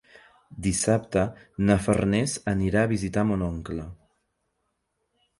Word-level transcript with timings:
Dissabte 0.67 1.25
na 1.69 1.75
Farners 1.87 2.33
anirà 2.53 2.85
a 2.85 2.89
visitar 2.93 3.25
mon 3.33 3.43
oncle. 3.49 3.85